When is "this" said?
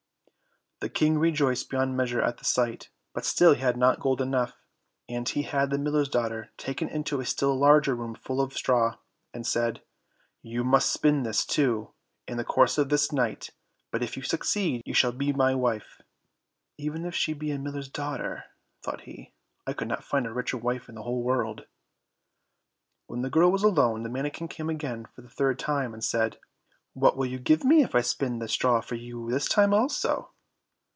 11.21-11.45, 12.89-13.11, 29.29-29.47